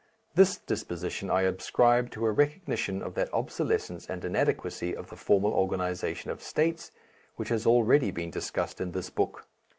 [0.33, 5.51] This disposition I ascribe to a recognition of that obsolescence and inadequacy of the formal
[5.53, 6.89] organization of States,
[7.35, 9.45] which has already been discussed in this book.